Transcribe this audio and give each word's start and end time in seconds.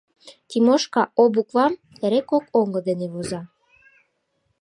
Тимошка 0.49 1.01
«о» 1.21 1.23
буквам 1.35 1.73
эре 2.05 2.21
кок 2.29 2.43
оҥго 2.59 2.79
дене 2.87 3.05
воза. 3.13 3.41